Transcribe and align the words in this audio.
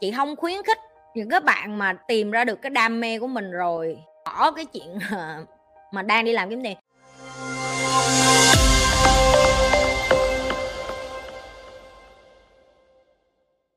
chị 0.00 0.12
không 0.16 0.36
khuyến 0.36 0.62
khích 0.62 0.78
những 1.14 1.28
cái 1.28 1.40
bạn 1.40 1.78
mà 1.78 1.92
tìm 1.92 2.30
ra 2.30 2.44
được 2.44 2.62
cái 2.62 2.70
đam 2.70 3.00
mê 3.00 3.18
của 3.18 3.26
mình 3.26 3.50
rồi 3.50 3.98
bỏ 4.24 4.50
cái 4.50 4.64
chuyện 4.64 4.98
ờ, 5.10 5.44
mà 5.92 6.02
đang 6.02 6.24
đi 6.24 6.32
làm 6.32 6.50
kiếm 6.50 6.62
tiền. 6.62 6.76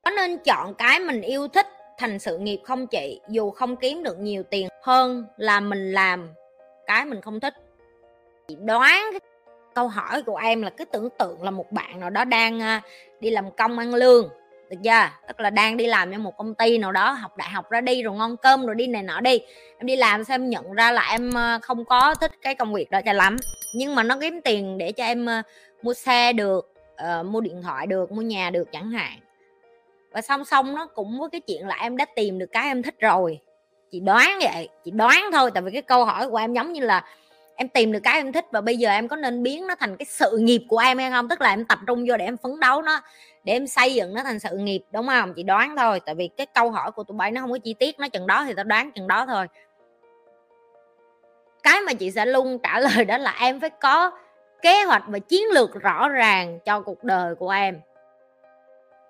Có 0.04 0.10
nên 0.10 0.38
chọn 0.38 0.74
cái 0.74 1.00
mình 1.00 1.22
yêu 1.22 1.48
thích 1.48 1.66
thành 1.98 2.18
sự 2.18 2.38
nghiệp 2.38 2.60
không 2.64 2.86
chị? 2.86 3.20
Dù 3.28 3.50
không 3.50 3.76
kiếm 3.76 4.02
được 4.02 4.18
nhiều 4.18 4.42
tiền 4.42 4.68
hơn 4.82 5.24
là 5.36 5.60
mình 5.60 5.92
làm 5.92 6.28
cái 6.86 7.04
mình 7.04 7.20
không 7.20 7.40
thích. 7.40 7.54
Chị 8.48 8.56
đoán 8.60 9.08
cái 9.12 9.20
câu 9.74 9.88
hỏi 9.88 10.22
của 10.22 10.36
em 10.36 10.62
là 10.62 10.70
cái 10.70 10.86
tưởng 10.92 11.08
tượng 11.18 11.42
là 11.42 11.50
một 11.50 11.72
bạn 11.72 12.00
nào 12.00 12.10
đó 12.10 12.24
đang 12.24 12.60
ờ, 12.60 12.80
đi 13.20 13.30
làm 13.30 13.50
công 13.50 13.78
ăn 13.78 13.94
lương 13.94 14.28
được 14.70 14.76
chưa? 14.84 15.08
Tức 15.28 15.40
là 15.40 15.50
đang 15.50 15.76
đi 15.76 15.86
làm 15.86 16.12
cho 16.12 16.18
một 16.18 16.36
công 16.36 16.54
ty 16.54 16.78
nào 16.78 16.92
đó 16.92 17.10
học 17.10 17.36
đại 17.36 17.48
học 17.50 17.70
ra 17.70 17.80
đi 17.80 18.02
rồi 18.02 18.16
ngon 18.16 18.36
cơm 18.36 18.66
rồi 18.66 18.74
đi 18.74 18.86
này 18.86 19.02
nọ 19.02 19.20
đi. 19.20 19.40
Em 19.78 19.86
đi 19.86 19.96
làm 19.96 20.24
sao 20.24 20.34
em 20.34 20.50
nhận 20.50 20.72
ra 20.72 20.92
là 20.92 21.10
em 21.10 21.34
ờ, 21.34 21.58
không 21.62 21.84
có 21.84 22.14
thích 22.14 22.32
cái 22.42 22.54
công 22.54 22.74
việc 22.74 22.90
đó 22.90 23.00
cho 23.06 23.12
lắm. 23.12 23.36
Nhưng 23.74 23.94
mà 23.94 24.02
nó 24.02 24.16
kiếm 24.20 24.40
tiền 24.44 24.78
để 24.78 24.92
cho 24.92 25.04
em 25.04 25.26
ờ, 25.26 25.42
mua 25.82 25.94
xe 25.94 26.32
được 26.32 26.74
uh, 27.20 27.26
mua 27.26 27.40
điện 27.40 27.62
thoại 27.62 27.86
được 27.86 28.12
mua 28.12 28.22
nhà 28.22 28.50
được 28.50 28.72
chẳng 28.72 28.90
hạn. 28.90 29.18
Và 30.12 30.20
song 30.20 30.44
song 30.44 30.74
nó 30.74 30.86
cũng 30.86 31.20
với 31.20 31.28
cái 31.30 31.40
chuyện 31.40 31.66
là 31.66 31.74
em 31.74 31.96
đã 31.96 32.04
tìm 32.16 32.38
được 32.38 32.52
cái 32.52 32.66
em 32.66 32.82
thích 32.82 32.94
rồi. 33.00 33.40
Chị 33.90 34.00
đoán 34.00 34.38
vậy 34.40 34.68
chị 34.84 34.90
đoán 34.90 35.30
thôi. 35.32 35.50
Tại 35.54 35.62
vì 35.62 35.70
cái 35.70 35.82
câu 35.82 36.04
hỏi 36.04 36.30
của 36.30 36.36
em 36.36 36.52
giống 36.52 36.72
như 36.72 36.80
là 36.80 37.04
em 37.60 37.68
tìm 37.68 37.92
được 37.92 38.00
cái 38.02 38.14
em 38.14 38.32
thích 38.32 38.46
và 38.52 38.60
bây 38.60 38.76
giờ 38.76 38.90
em 38.90 39.08
có 39.08 39.16
nên 39.16 39.42
biến 39.42 39.66
nó 39.66 39.74
thành 39.74 39.96
cái 39.96 40.06
sự 40.06 40.38
nghiệp 40.40 40.62
của 40.68 40.78
em 40.78 40.98
hay 40.98 41.10
không? 41.10 41.28
Tức 41.28 41.40
là 41.40 41.50
em 41.50 41.64
tập 41.64 41.78
trung 41.86 42.04
vô 42.08 42.16
để 42.16 42.24
em 42.24 42.36
phấn 42.36 42.60
đấu 42.60 42.82
nó, 42.82 43.00
để 43.44 43.52
em 43.52 43.66
xây 43.66 43.94
dựng 43.94 44.14
nó 44.14 44.22
thành 44.22 44.38
sự 44.38 44.56
nghiệp, 44.56 44.82
đúng 44.92 45.06
không? 45.06 45.34
Chị 45.34 45.42
đoán 45.42 45.76
thôi, 45.76 46.00
tại 46.06 46.14
vì 46.14 46.28
cái 46.28 46.46
câu 46.54 46.70
hỏi 46.70 46.92
của 46.92 47.04
tụi 47.04 47.16
bay 47.16 47.30
nó 47.30 47.40
không 47.40 47.52
có 47.52 47.58
chi 47.58 47.74
tiết, 47.74 47.98
nó 47.98 48.08
chừng 48.08 48.26
đó 48.26 48.44
thì 48.44 48.54
tao 48.54 48.64
đoán 48.64 48.92
chừng 48.92 49.06
đó 49.06 49.26
thôi. 49.26 49.46
Cái 51.62 51.80
mà 51.80 51.92
chị 51.92 52.10
sẽ 52.10 52.26
luôn 52.26 52.58
trả 52.62 52.80
lời 52.80 53.04
đó 53.04 53.18
là 53.18 53.36
em 53.40 53.60
phải 53.60 53.70
có 53.70 54.10
kế 54.62 54.84
hoạch 54.84 55.02
và 55.06 55.18
chiến 55.18 55.42
lược 55.54 55.74
rõ 55.74 56.08
ràng 56.08 56.58
cho 56.64 56.80
cuộc 56.80 57.04
đời 57.04 57.34
của 57.34 57.50
em. 57.50 57.80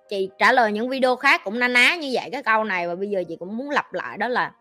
Chị 0.09 0.31
trả 0.39 0.53
lời 0.53 0.73
những 0.73 0.89
video 0.89 1.17
khác 1.17 1.41
cũng 1.45 1.59
na 1.59 1.69
ná 1.69 1.97
như 1.97 2.11
vậy 2.13 2.29
cái 2.33 2.43
câu 2.43 2.65
này 2.65 2.89
và 2.89 2.95
bây 2.95 3.11
giờ 3.11 3.25
chị 3.29 3.37
cũng 3.37 3.57
muốn 3.57 3.71
lặp 3.71 3.93
lại 3.93 4.19
đó 4.19 4.29
là 4.29 4.53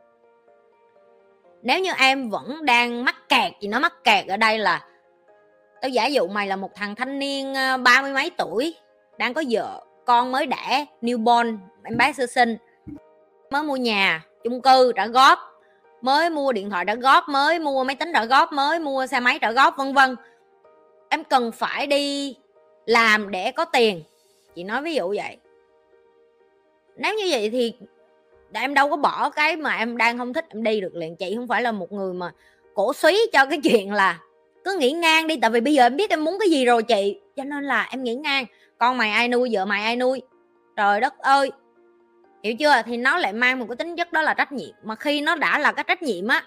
nếu 1.62 1.80
như 1.80 1.92
em 1.98 2.30
vẫn 2.30 2.66
đang 2.66 3.06
mắc 3.06 3.30
kẹt 3.30 3.54
thì 3.62 3.68
nó 3.68 3.80
mắc 3.80 4.04
kẹt 4.04 4.28
ở 4.28 4.38
đây 4.38 4.58
là, 4.58 4.86
tao 5.82 5.90
giả 5.90 6.06
dụ 6.06 6.28
mày 6.28 6.48
là 6.48 6.56
một 6.56 6.76
thằng 6.76 6.96
thanh 6.96 7.20
niên 7.20 7.54
ờ, 7.54 7.78
ba 7.78 8.02
mươi 8.02 8.14
mấy 8.14 8.32
tuổi, 8.38 8.76
đang 9.18 9.34
có 9.34 9.44
vợ, 9.50 9.84
con 10.06 10.32
mới 10.32 10.46
đẻ, 10.46 10.86
newborn, 11.02 11.58
em 11.84 11.98
bé 11.98 12.14
sơ 12.14 12.26
sinh, 12.26 12.58
mới 13.50 13.64
mua 13.64 13.76
nhà, 13.76 14.26
chung 14.44 14.62
cư 14.62 14.92
trả 14.96 15.08
góp, 15.08 15.40
mới 16.02 16.30
mua 16.30 16.52
điện 16.52 16.70
thoại 16.70 16.86
trả 16.88 16.96
góp, 16.96 17.30
mới 17.30 17.60
mua 17.60 17.84
máy 17.84 17.96
tính 17.96 18.12
trả 18.14 18.26
góp, 18.26 18.54
mới 18.54 18.80
mua 18.80 19.08
xe 19.08 19.20
máy 19.20 19.40
trả 19.42 19.52
góp, 19.52 19.78
vân 19.78 19.94
vân. 19.94 20.16
Em 21.10 21.23
cần 21.23 21.52
phải 21.52 21.88
đi 21.88 22.36
làm 22.86 23.32
để 23.32 23.52
có 23.52 23.66
tiền. 23.66 24.04
Chị 24.56 24.64
nói 24.64 24.82
ví 24.82 24.96
dụ 24.96 25.14
vậy. 25.18 25.38
Nếu 26.96 27.16
như 27.16 27.28
vậy 27.30 27.50
thì 27.50 27.73
để 28.52 28.61
em 28.61 28.73
đâu 28.73 28.89
có 28.89 28.97
bỏ 28.97 29.30
cái 29.30 29.58
mà 29.58 29.78
em 29.78 29.97
đang 29.97 30.17
không 30.17 30.33
thích 30.33 30.45
em 30.50 30.64
đi 30.64 30.81
được 30.81 30.95
liền. 30.95 31.16
Chị 31.16 31.36
không 31.36 31.47
phải 31.47 31.61
là 31.61 31.72
một 31.72 31.92
người 31.92 32.14
mà 32.14 32.31
cổ 32.73 32.94
suý 32.94 33.30
cho 33.33 33.45
cái 33.45 33.59
chuyện 33.64 33.94
là 33.94 34.19
cứ 34.64 34.78
nghĩ 34.80 34.92
ngang 34.92 35.28
đi. 35.28 35.38
Tại 35.42 35.50
vì 35.50 35.61
bây 35.61 35.73
giờ 35.73 35.83
em 35.83 35.97
biết 35.97 36.09
em 36.09 36.23
muốn 36.23 36.38
cái 36.39 36.50
gì 36.50 36.66
rồi 36.66 36.83
chị. 36.83 37.20
Cho 37.36 37.44
nên 37.44 37.64
là 37.64 37.88
em 37.92 38.03
nghĩ 38.03 38.16
ngang. 38.16 38.45
Con 38.77 38.97
mày 38.97 39.11
ai 39.11 39.27
nuôi, 39.27 39.50
vợ 39.53 39.66
mày 39.66 39.83
ai 39.83 39.95
nuôi? 39.95 40.22
Trời 40.75 41.00
đất 41.00 41.20
ơi! 41.20 41.52
Hiểu 42.44 42.55
chưa? 42.55 42.81
Thì 42.86 42.97
nó 42.97 43.17
lại 43.17 43.33
mang 43.33 43.59
một 43.59 43.66
cái 43.70 43.75
tính 43.75 43.95
chất 43.95 44.14
đó 44.14 44.22
là 44.22 44.33
trách 44.33 44.52
nhiệm. 44.52 44.75
Mà 44.83 44.95
khi 44.95 45.22
nó 45.22 45.36
đã 45.36 45.59
là 45.59 45.72
cái 45.72 45.83
trách 45.88 46.02
nhiệm 46.02 46.27
á, 46.27 46.44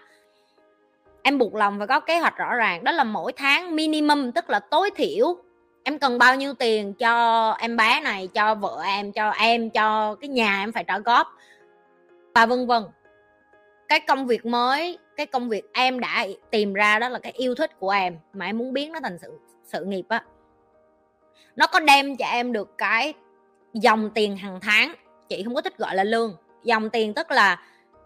em 1.23 1.39
buộc 1.39 1.55
lòng 1.55 1.79
phải 1.79 1.87
có 1.87 2.01
kế 2.01 2.19
hoạch 2.19 2.37
rõ 2.37 2.55
ràng. 2.55 2.85
Đó 2.85 2.93
là 2.93 3.05
mỗi 3.05 3.33
tháng 3.33 3.77
minimum, 3.77 4.31
tức 4.31 4.51
là 4.51 4.59
tối 4.61 4.91
thiểu 4.97 5.37
em 5.85 5.99
cần 5.99 6.19
bao 6.19 6.37
nhiêu 6.37 6.55
tiền 6.55 6.95
cho 6.95 7.51
em 7.59 7.77
bé 7.77 8.01
này, 8.01 8.29
cho 8.35 8.55
vợ 8.55 8.83
em, 8.85 9.13
cho 9.13 9.31
em, 9.31 9.71
cho 9.71 10.15
cái 10.15 10.29
nhà 10.29 10.63
em 10.63 10.73
phải 10.73 10.85
trả 10.85 10.99
góp 10.99 11.37
và 12.35 12.47
vân 12.47 12.67
vân. 12.67 12.83
Cái 13.89 14.01
công 14.01 14.27
việc 14.27 14.47
mới, 14.47 14.99
cái 15.17 15.27
công 15.27 15.49
việc 15.49 15.65
em 15.73 16.01
đã 16.01 16.27
tìm 16.51 16.73
ra 16.73 16.99
đó 16.99 17.09
là 17.09 17.19
cái 17.19 17.33
yêu 17.33 17.55
thích 17.55 17.79
của 17.79 17.91
em, 17.91 18.19
mà 18.33 18.47
em 18.47 18.59
muốn 18.59 18.73
biến 18.73 18.93
nó 18.93 19.01
thành 19.03 19.19
sự 19.23 19.39
sự 19.65 19.85
nghiệp 19.85 20.05
á. 20.09 20.25
Nó 21.57 21.67
có 21.67 21.81
đem 21.81 22.17
cho 22.17 22.27
em 22.27 22.53
được 22.53 22.79
cái 22.79 23.15
dòng 23.73 24.11
tiền 24.15 24.37
hàng 24.37 24.59
tháng. 24.63 24.95
Chị 25.29 25.43
không 25.43 25.55
có 25.55 25.61
thích 25.61 25.79
gọi 25.79 25.95
là 25.95 26.05
lương. 26.05 26.37
Dòng 26.65 26.91
tiền 26.91 27.15
tức 27.15 27.31
là 27.31 27.63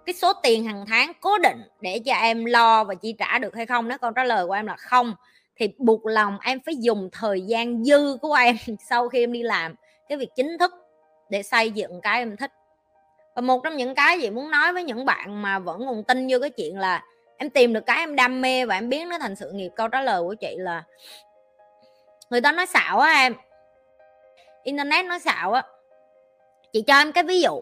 cái 0.06 0.14
số 0.14 0.32
tiền 0.42 0.64
hàng 0.64 0.84
tháng 0.88 1.12
cố 1.20 1.38
định 1.38 1.62
để 1.80 1.98
cho 2.04 2.14
em 2.14 2.44
lo 2.44 2.84
và 2.84 2.94
chi 2.94 3.14
trả 3.18 3.38
được 3.38 3.56
hay 3.56 3.66
không. 3.66 3.88
Nếu 3.88 3.98
câu 3.98 4.10
trả 4.10 4.24
lời 4.24 4.46
của 4.46 4.52
em 4.52 4.66
là 4.66 4.76
không, 4.76 5.14
thì 5.56 5.68
buộc 5.78 6.06
lòng 6.06 6.38
em 6.42 6.60
phải 6.66 6.74
dùng 6.76 7.08
thời 7.12 7.40
gian 7.40 7.84
dư 7.84 8.16
của 8.22 8.34
em 8.34 8.56
sau 8.90 9.08
khi 9.08 9.20
em 9.20 9.32
đi 9.32 9.42
làm 9.42 9.74
cái 10.08 10.18
việc 10.18 10.28
chính 10.36 10.58
thức 10.58 10.72
để 11.30 11.42
xây 11.42 11.70
dựng 11.70 12.00
cái 12.00 12.18
em 12.18 12.36
thích 12.36 12.52
và 13.36 13.42
một 13.42 13.60
trong 13.64 13.76
những 13.76 13.94
cái 13.94 14.20
gì 14.20 14.30
muốn 14.30 14.50
nói 14.50 14.72
với 14.72 14.82
những 14.82 15.04
bạn 15.04 15.42
mà 15.42 15.58
vẫn 15.58 15.86
còn 15.86 16.04
tin 16.04 16.28
vô 16.30 16.38
cái 16.40 16.50
chuyện 16.50 16.78
là 16.78 17.02
em 17.36 17.50
tìm 17.50 17.72
được 17.72 17.86
cái 17.86 17.98
em 17.98 18.16
đam 18.16 18.40
mê 18.40 18.64
và 18.64 18.74
em 18.74 18.88
biến 18.88 19.08
nó 19.08 19.18
thành 19.18 19.36
sự 19.36 19.52
nghiệp, 19.52 19.70
câu 19.76 19.88
trả 19.88 20.00
lời 20.00 20.22
của 20.22 20.34
chị 20.34 20.54
là 20.58 20.84
người 22.30 22.40
ta 22.40 22.52
nói 22.52 22.66
xạo 22.66 22.98
á 22.98 23.10
em. 23.10 23.34
Internet 24.62 25.06
nói 25.06 25.18
xạo 25.20 25.52
á. 25.52 25.62
Chị 26.72 26.82
cho 26.86 26.98
em 26.98 27.12
cái 27.12 27.24
ví 27.24 27.40
dụ. 27.40 27.60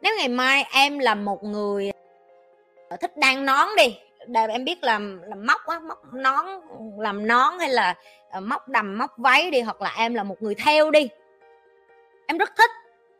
Nếu 0.00 0.14
ngày 0.18 0.28
mai 0.28 0.64
em 0.72 0.98
là 0.98 1.14
một 1.14 1.44
người 1.44 1.90
thích 3.00 3.16
đan 3.16 3.46
nón 3.46 3.68
đi, 3.76 3.98
để 4.26 4.46
em 4.50 4.64
biết 4.64 4.84
làm 4.84 5.22
làm 5.22 5.46
móc 5.46 5.66
á, 5.66 5.78
móc 5.78 6.14
nón, 6.14 6.46
làm 6.98 7.26
nón 7.26 7.58
hay 7.58 7.68
là 7.68 7.94
ờ, 8.30 8.40
móc 8.40 8.68
đầm, 8.68 8.98
móc 8.98 9.10
váy 9.16 9.50
đi, 9.50 9.60
hoặc 9.60 9.82
là 9.82 9.94
em 9.98 10.14
là 10.14 10.22
một 10.22 10.42
người 10.42 10.54
theo 10.54 10.90
đi, 10.90 11.08
em 12.26 12.38
rất 12.38 12.56
thích 12.56 12.70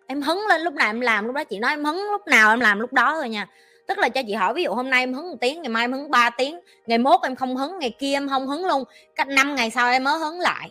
em 0.06 0.22
hứng 0.22 0.46
lên 0.48 0.60
lúc 0.60 0.74
nào 0.74 0.88
em 0.88 1.00
làm 1.00 1.26
lúc 1.26 1.34
đó, 1.34 1.44
chị 1.44 1.58
nói 1.58 1.70
em 1.70 1.84
hứng 1.84 2.04
lúc 2.12 2.26
nào 2.26 2.50
em 2.50 2.60
làm 2.60 2.80
lúc 2.80 2.92
đó 2.92 3.14
thôi 3.14 3.28
nha. 3.28 3.46
Tức 3.86 3.98
là 3.98 4.08
cho 4.08 4.22
chị 4.26 4.34
hỏi 4.34 4.54
ví 4.54 4.62
dụ 4.62 4.74
hôm 4.74 4.90
nay 4.90 5.02
em 5.02 5.14
hứng 5.14 5.30
một 5.30 5.36
tiếng, 5.40 5.62
ngày 5.62 5.68
mai 5.68 5.84
em 5.84 5.92
hứng 5.92 6.10
3 6.10 6.30
tiếng, 6.30 6.60
ngày 6.86 6.98
mốt 6.98 7.20
em 7.22 7.36
không 7.36 7.56
hứng, 7.56 7.78
ngày 7.78 7.94
kia 7.98 8.12
em 8.12 8.28
không 8.28 8.46
hứng 8.46 8.66
luôn, 8.66 8.84
cách 9.14 9.28
năm 9.28 9.54
ngày 9.54 9.70
sau 9.70 9.90
em 9.90 10.04
mới 10.04 10.18
hứng 10.18 10.40
lại. 10.40 10.70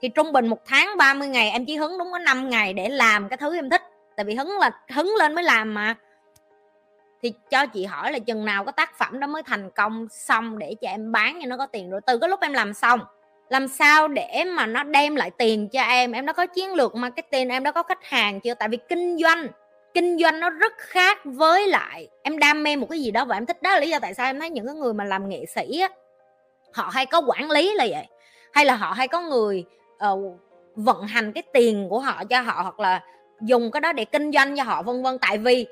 Thì 0.00 0.08
trung 0.08 0.32
bình 0.32 0.46
một 0.46 0.60
tháng 0.66 0.96
30 0.96 1.28
ngày 1.28 1.50
em 1.50 1.64
chỉ 1.66 1.76
hứng 1.76 1.98
đúng 1.98 2.12
có 2.12 2.18
5 2.18 2.48
ngày 2.48 2.72
để 2.72 2.88
làm 2.88 3.28
cái 3.28 3.36
thứ 3.36 3.54
em 3.54 3.70
thích, 3.70 3.82
tại 4.16 4.24
vì 4.24 4.34
hứng 4.34 4.58
là, 4.58 4.70
hứng 4.94 5.14
lên 5.18 5.34
mới 5.34 5.44
làm 5.44 5.74
mà. 5.74 5.94
Thì 7.22 7.32
cho 7.50 7.66
chị 7.66 7.84
hỏi 7.84 8.12
là 8.12 8.18
chừng 8.18 8.44
nào 8.44 8.64
có 8.64 8.72
tác 8.72 8.98
phẩm 8.98 9.20
đó 9.20 9.26
mới 9.26 9.42
thành 9.42 9.70
công 9.70 10.06
xong 10.10 10.58
để 10.58 10.74
cho 10.80 10.88
em 10.88 11.12
bán 11.12 11.38
cho 11.40 11.46
nó 11.46 11.56
có 11.56 11.66
tiền 11.66 11.90
rồi, 11.90 12.00
từ 12.06 12.18
cái 12.18 12.28
lúc 12.28 12.40
em 12.40 12.52
làm 12.52 12.74
xong 12.74 13.00
làm 13.50 13.68
sao 13.68 14.08
để 14.08 14.44
mà 14.46 14.66
nó 14.66 14.82
đem 14.82 15.16
lại 15.16 15.30
tiền 15.38 15.68
cho 15.68 15.82
em? 15.82 16.12
Em 16.12 16.26
đã 16.26 16.32
có 16.32 16.46
chiến 16.46 16.74
lược 16.74 16.94
marketing 16.94 17.48
em 17.48 17.62
đã 17.62 17.72
có 17.72 17.82
khách 17.82 18.04
hàng 18.04 18.40
chưa? 18.40 18.54
Tại 18.54 18.68
vì 18.68 18.78
kinh 18.88 19.18
doanh 19.18 19.46
kinh 19.94 20.18
doanh 20.18 20.40
nó 20.40 20.50
rất 20.50 20.72
khác 20.78 21.18
với 21.24 21.68
lại 21.68 22.08
em 22.22 22.38
đam 22.38 22.62
mê 22.62 22.76
một 22.76 22.86
cái 22.90 23.00
gì 23.00 23.10
đó 23.10 23.24
và 23.24 23.36
em 23.36 23.46
thích 23.46 23.62
đó. 23.62 23.70
Là 23.70 23.80
lý 23.80 23.90
do 23.90 23.98
tại 23.98 24.14
sao 24.14 24.26
em 24.26 24.40
thấy 24.40 24.50
những 24.50 24.66
cái 24.66 24.74
người 24.74 24.92
mà 24.92 25.04
làm 25.04 25.28
nghệ 25.28 25.46
sĩ 25.46 25.80
á 25.80 25.88
họ 26.72 26.90
hay 26.92 27.06
có 27.06 27.22
quản 27.26 27.50
lý 27.50 27.74
là 27.74 27.86
vậy. 27.90 28.06
Hay 28.52 28.64
là 28.64 28.74
họ 28.76 28.92
hay 28.92 29.08
có 29.08 29.20
người 29.20 29.64
uh, 30.12 30.40
vận 30.76 31.06
hành 31.06 31.32
cái 31.32 31.42
tiền 31.52 31.86
của 31.88 32.00
họ 32.00 32.24
cho 32.24 32.40
họ 32.40 32.62
hoặc 32.62 32.80
là 32.80 33.04
dùng 33.40 33.70
cái 33.70 33.80
đó 33.80 33.92
để 33.92 34.04
kinh 34.04 34.32
doanh 34.32 34.56
cho 34.56 34.62
họ 34.62 34.82
vân 34.82 35.02
vân. 35.02 35.18
Tại 35.18 35.38
vì 35.38 35.66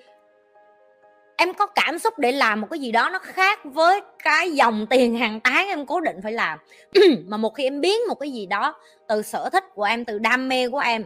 em 1.38 1.54
có 1.54 1.66
cảm 1.66 1.98
xúc 1.98 2.18
để 2.18 2.32
làm 2.32 2.60
một 2.60 2.66
cái 2.70 2.80
gì 2.80 2.92
đó 2.92 3.10
nó 3.10 3.18
khác 3.18 3.60
với 3.64 4.00
cái 4.24 4.50
dòng 4.50 4.86
tiền 4.90 5.16
hàng 5.16 5.40
tháng 5.44 5.68
em 5.68 5.86
cố 5.86 6.00
định 6.00 6.16
phải 6.22 6.32
làm. 6.32 6.58
Mà 7.26 7.36
một 7.36 7.54
khi 7.54 7.64
em 7.64 7.80
biến 7.80 8.00
một 8.08 8.14
cái 8.14 8.30
gì 8.30 8.46
đó 8.46 8.74
từ 9.08 9.22
sở 9.22 9.48
thích 9.52 9.64
của 9.74 9.82
em, 9.82 10.04
từ 10.04 10.18
đam 10.18 10.48
mê 10.48 10.68
của 10.68 10.78
em 10.78 11.04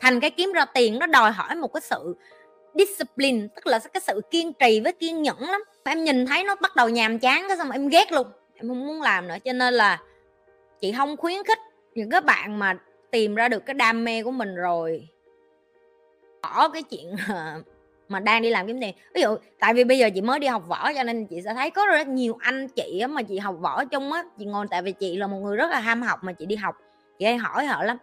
thành 0.00 0.20
cái 0.20 0.30
kiếm 0.30 0.52
ra 0.52 0.64
tiền, 0.64 0.98
nó 0.98 1.06
đòi 1.06 1.32
hỏi 1.32 1.54
một 1.54 1.72
cái 1.72 1.80
sự 1.80 2.16
discipline, 2.74 3.46
tức 3.56 3.66
là 3.66 3.78
cái 3.78 4.00
sự 4.00 4.20
kiên 4.30 4.52
trì 4.52 4.80
với 4.80 4.92
kiên 4.92 5.22
nhẫn 5.22 5.40
lắm. 5.40 5.64
Em 5.84 6.04
nhìn 6.04 6.26
thấy 6.26 6.44
nó 6.44 6.54
bắt 6.54 6.76
đầu 6.76 6.88
nhàm 6.88 7.18
chán 7.18 7.44
cái 7.48 7.56
xong 7.56 7.70
em 7.70 7.88
ghét 7.88 8.12
luôn. 8.12 8.26
Em 8.54 8.68
không 8.68 8.86
muốn 8.86 9.02
làm 9.02 9.28
nữa, 9.28 9.36
cho 9.44 9.52
nên 9.52 9.74
là 9.74 10.02
chị 10.80 10.92
không 10.92 11.16
khuyến 11.16 11.44
khích 11.44 11.58
những 11.94 12.10
cái 12.10 12.20
bạn 12.20 12.58
mà 12.58 12.78
tìm 13.10 13.34
ra 13.34 13.48
được 13.48 13.66
cái 13.66 13.74
đam 13.74 14.04
mê 14.04 14.22
của 14.22 14.30
mình 14.30 14.54
rồi. 14.54 15.08
Bỏ 16.42 16.68
cái 16.68 16.82
chuyện 16.82 17.14
à, 17.28 17.58
mà 18.10 18.20
đang 18.20 18.42
đi 18.42 18.50
làm 18.50 18.66
kiếm 18.66 18.80
tiền. 18.80 18.94
Ví 19.14 19.22
dụ, 19.22 19.36
tại 19.60 19.74
vì 19.74 19.84
bây 19.84 19.98
giờ 19.98 20.10
chị 20.14 20.20
mới 20.20 20.38
đi 20.38 20.46
học 20.46 20.62
võ 20.68 20.92
cho 20.92 21.02
nên 21.02 21.26
chị 21.26 21.42
sẽ 21.44 21.54
thấy 21.54 21.70
có 21.70 21.86
rất 21.86 22.08
nhiều 22.08 22.36
anh 22.40 22.68
chị 22.68 23.02
mà 23.10 23.22
chị 23.22 23.38
học 23.38 23.54
võ 23.60 23.84
chung 23.84 24.12
á, 24.12 24.24
chị 24.38 24.44
ngồi, 24.44 24.66
tại 24.70 24.82
vì 24.82 24.92
chị 24.92 25.16
là 25.16 25.26
một 25.26 25.38
người 25.38 25.56
rất 25.56 25.70
là 25.70 25.80
ham 25.80 26.02
học 26.02 26.18
mà 26.22 26.32
chị 26.32 26.46
đi 26.46 26.56
học. 26.56 26.76
Chị 27.18 27.24
hay 27.24 27.36
hỏi 27.36 27.66
họ 27.66 27.82
lắm. 27.82 27.96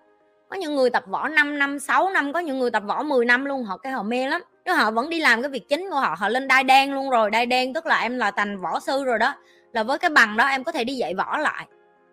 Có 0.50 0.57
những 0.57 0.75
người 0.75 0.89
tập 0.89 1.04
võ 1.07 1.27
5 1.27 1.59
năm 1.59 1.80
6 1.80 2.09
năm, 2.09 2.33
có 2.33 2.39
những 2.39 2.59
người 2.59 2.71
tập 2.71 2.83
võ 2.86 3.04
10 3.04 3.25
năm 3.25 3.45
luôn, 3.45 3.63
họ 3.63 3.77
cái 3.77 3.94
họ 3.94 4.04
mê 4.04 4.27
lắm. 4.27 4.42
Chứ 4.65 4.74
họ 4.74 4.92
vẫn 4.92 5.09
đi 5.09 5.19
làm 5.19 5.42
cái 5.42 5.50
việc 5.50 5.69
chính 5.69 5.89
của 5.89 6.00
họ 6.00 6.15
họ 6.19 6.30
lên 6.30 6.48
đai 6.48 6.63
đen 6.63 6.94
luôn 6.94 7.09
rồi. 7.09 7.31
Đai 7.31 7.45
đen 7.45 7.74
tức 7.74 7.86
là 7.86 8.00
em 8.01 8.18
là 8.18 8.31
thành 8.31 8.62
võ 8.62 8.80
sư 8.80 9.04
rồi 9.04 9.19
đó. 9.19 9.36
Là 9.74 9.83
với 9.83 9.98
cái 9.98 10.09
bằng 10.09 10.38
đó 10.38 10.45
em 10.48 10.63
có 10.63 10.71
thể 10.71 10.83
đi 10.83 10.94
dạy 10.94 11.13
võ 11.13 11.38
lại. 11.38 11.65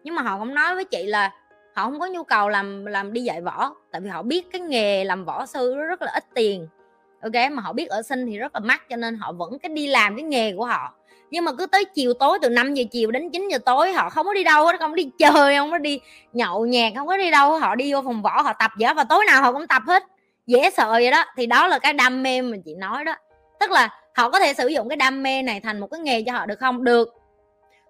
Nhưng 0.05 0.15
mà 0.15 0.23
họ 0.23 0.39
cũng 0.39 0.55
nói 0.55 0.75
với 0.75 0.85
chị 0.85 1.07
là 1.07 1.31
họ 1.75 1.85
không 1.85 2.01
có 2.01 2.07
nhu 2.07 2.25
cầu 2.25 2.49
làm 2.49 2.85
làm 2.85 3.13
đi 3.13 3.21
dạy 3.21 3.41
võ, 3.41 3.75
tại 3.91 4.01
vì 4.01 4.09
họ 4.09 4.23
biết 4.23 4.47
cái 4.53 4.61
nghề 4.61 5.05
làm 5.05 5.25
võ 5.25 5.47
sư 5.47 5.75
rất 5.75 6.03
là 6.03 6.13
ít 6.15 6.25
tiền 6.35 6.69
ok, 7.25 7.53
mà 7.53 7.63
họ 7.63 7.73
biết 7.73 7.89
ở 7.89 8.03
sinh 8.03 8.27
thì 8.27 8.39
rất 8.39 8.55
là 8.55 8.61
mắc, 8.61 8.83
cho 8.91 8.97
nên 8.97 9.17
họ 9.17 9.33
vẫn 9.33 9.59
cái 9.59 9.69
đi 9.69 9.87
làm 9.87 10.17
cái 10.17 10.23
nghề 10.23 10.53
của 10.57 10.65
họ. 10.65 10.95
Nhưng 11.31 11.45
mà 11.45 11.53
cứ 11.59 11.67
tới 11.67 11.85
chiều 11.85 12.15
tối, 12.15 12.39
từ 12.43 12.49
5 12.49 12.75
giờ 12.75 12.85
chiều 12.91 13.11
đến 13.11 13.31
9 13.31 13.49
giờ 13.49 13.59
tối, 13.59 13.93
họ 13.93 14.11
không 14.11 14.27
có 14.27 14.35
đi 14.35 14.45
đâu 14.45 14.67
hết, 14.67 14.81
không 14.81 14.91
có 14.91 14.97
đi 14.97 15.11
chơi, 15.19 15.57
không 15.57 15.71
có 15.71 15.79
đi 15.79 16.01
nhậu 16.33 16.67
nhạc 16.67 16.93
không 16.97 17.07
có 17.07 17.17
đi 17.17 17.31
đâu 17.31 17.59
họ 17.59 17.75
đi 17.75 17.93
vô 17.93 18.03
phòng 18.03 18.23
võ, 18.23 18.43
họ 18.43 18.53
tập 18.53 18.71
võ, 18.81 18.95
và 18.95 19.05
tối 19.05 19.25
nào 19.27 19.43
họ 19.43 19.53
cũng 19.53 19.67
tập 19.67 19.83
hết. 19.87 20.05
Dễ 20.47 20.71
sợ 20.71 20.91
vậy 20.91 21.11
đó. 21.11 21.25
Thì 21.37 21.47
đó 21.47 21.67
là 21.67 21.79
cái 21.79 21.93
đam 21.93 22.23
mê 22.23 22.43
mà 22.43 22.57
chị 22.65 22.75
nói 22.75 23.05
đó. 23.05 23.15
Tức 23.61 23.71
là 23.71 23.89
họ 24.17 24.31
có 24.31 24.41
thể 24.41 24.55
sử 24.55 24.69
dụng 24.69 24.89
cái 24.89 24.97
đam 24.97 25.23
mê 25.23 25.43
này 25.43 25.61
thành 25.61 25.81
một 25.81 25.87
cái 25.91 26.01
nghề 26.01 26.23
cho 26.23 26.33
họ 26.33 26.47
được 26.47 26.61
không? 26.61 26.85
Được. 26.85 27.09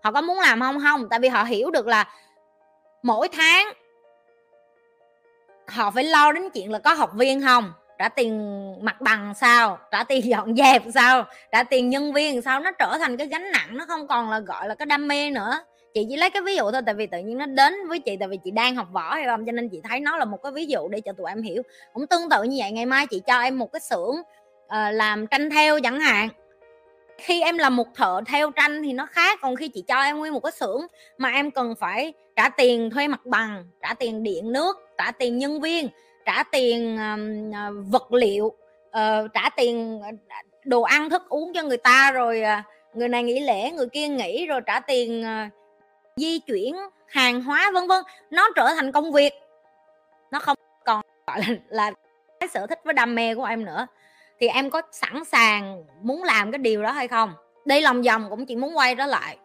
Họ 0.03 0.13
có 0.13 0.21
muốn 0.21 0.41
làm 0.41 0.61
không? 0.61 0.81
Không. 0.83 1.09
Tại 1.11 1.19
vì 1.19 1.29
họ 1.29 1.45
hiểu 1.45 1.71
được 1.71 1.87
là 1.87 2.09
mỗi 3.03 3.29
tháng 3.29 3.73
họ 5.69 5.91
phải 5.91 6.05
lo 6.05 6.33
đến 6.33 6.51
chuyện 6.51 6.73
là 6.73 6.79
có 6.79 6.95
học 6.95 7.11
viên 7.15 7.43
không? 7.43 7.73
Trả 7.99 8.09
tiền 8.09 8.55
mặt 8.85 9.01
bằng 9.01 9.35
sao? 9.35 9.79
Trả 9.91 10.05
tiền 10.05 10.25
dọn 10.31 10.57
dẹp 10.57 10.83
sao? 10.95 11.25
Trả 11.53 11.63
tiền 11.63 11.91
nhân 11.91 12.13
viên 12.13 12.43
sao? 12.43 12.61
Nó 12.61 12.71
trở 12.73 12.99
thành 12.99 13.17
cái 13.17 13.27
gánh 13.27 13.53
nặng 13.53 13.77
nó 13.77 13.87
không 13.89 14.07
còn 14.07 14.31
là 14.31 14.41
gọi 14.41 14.69
là 14.69 14.75
cái 14.75 14.87
đam 14.87 15.09
mê 15.09 15.31
nữa. 15.31 15.65
Chị 15.95 16.07
chỉ 16.11 16.17
lấy 16.17 16.31
cái 16.31 16.43
ví 16.43 16.57
dụ 16.57 16.71
thôi 16.71 16.83
tại 16.87 16.95
vì 16.95 17.07
tự 17.07 17.19
nhiên 17.19 17.39
nó 17.39 17.47
đến 17.47 17.75
với 17.89 17.99
chị 17.99 18.17
tại 18.21 18.29
vì 18.29 18.39
chị 18.45 18.51
đang 18.51 18.77
học 18.77 18.89
võ 18.93 19.15
hay 19.15 19.25
không? 19.27 19.47
Cho 19.47 19.53
nên 19.53 19.69
chị 19.69 19.81
thấy 19.85 20.01
nó 20.01 20.17
là 20.17 20.25
một 20.25 20.43
cái 20.43 20.53
ví 20.53 20.67
dụ 20.67 20.89
để 20.89 21.01
cho 21.01 21.13
tụi 21.13 21.27
em 21.29 21.43
hiểu. 21.43 21.63
Cũng 21.93 22.07
tương 22.07 22.29
tự 22.31 22.43
như 22.43 22.57
vậy 22.61 22.73
ngày 22.73 22.87
mai 22.87 23.07
chị 23.07 23.23
cho 23.27 23.41
em 23.41 23.59
một 23.59 23.73
cái 23.73 23.81
xưởng 23.81 24.15
uh, 24.67 24.93
làm 24.93 25.27
tranh 25.27 25.51
theo 25.51 25.81
chẳng 25.81 26.01
hạn. 26.01 26.29
Khi 27.19 27.43
em 27.43 27.59
là 27.59 27.71
một 27.71 27.87
thợ 27.95 28.21
theo 28.27 28.51
tranh 28.51 28.83
thì 28.83 28.93
nó 28.93 29.07
khác 29.07 29.39
còn 29.43 29.57
khi 29.57 29.69
chị 29.69 29.85
cho 29.89 30.03
em 30.03 30.19
nguyên 30.19 30.33
một 30.33 30.41
cái 30.41 30.53
xưởng 30.53 30.87
mà 31.19 31.31
em 31.31 31.51
cần 31.51 31.75
phải 31.81 32.13
trả 32.37 32.49
tiền 32.49 32.91
thuê 32.91 33.09
mặt 33.09 33.27
bằng 33.27 33.65
trả 33.83 33.95
tiền 33.95 34.23
điện 34.23 34.53
nước 34.53 34.77
trả 34.99 35.11
tiền 35.11 35.39
nhân 35.39 35.61
viên 35.61 35.89
trả 36.25 36.43
tiền 36.53 36.97
uh, 36.97 37.87
vật 37.91 38.13
liệu 38.13 38.45
uh, 38.47 39.33
trả 39.35 39.51
tiền 39.57 40.01
ờ, 40.03 40.09
đồ 40.65 40.83
ăn 40.83 41.11
thức 41.11 41.23
uống 41.29 41.53
cho 41.55 41.63
người 41.63 41.77
ta 41.77 42.11
rồi 42.13 42.43
uh, 42.43 42.97
người 42.97 43.09
này 43.09 43.23
nghỉ 43.23 43.41
lễ 43.41 43.71
người 43.71 43.89
kia 43.89 44.09
nghỉ 44.09 44.47
rồi 44.47 44.61
trả 44.67 44.81
tiền 44.81 45.25
uh, 45.47 45.53
di 46.17 46.39
chuyển 46.39 46.77
hàng 47.07 47.43
hóa 47.43 47.71
vân 47.75 47.89
vân. 47.89 48.05
Nó 48.31 48.49
trở 48.57 48.75
thành 48.75 48.93
công 48.93 49.13
việc. 49.13 49.33
Nó 50.31 50.39
không 50.39 50.57
còn 50.85 51.01
gọi 51.27 51.39
là, 51.39 51.57
là 51.69 51.93
cái 52.41 52.49
sở 52.49 52.67
thích 52.67 52.81
với 52.85 52.95
đam 52.95 53.15
mê 53.15 53.35
của 53.35 53.45
em 53.45 53.65
nữa. 53.65 53.87
Thì 54.41 54.49
em 54.49 54.71
có 54.71 54.83
sẵn 54.93 55.25
sàng 55.25 55.85
muốn 56.03 56.23
làm 56.23 56.53
cái 56.53 56.59
điều 56.59 56.83
đó 56.83 56.91
hay 56.91 57.09
không? 57.09 57.33
Đi 57.65 57.81
lòng 57.81 58.03
vòng 58.03 58.27
cũng 58.31 58.47
chỉ 58.47 58.57
muốn 58.57 58.77
quay 58.77 58.95
đó 58.95 59.07
lại. 59.07 59.37